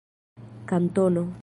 kantono 0.69 1.23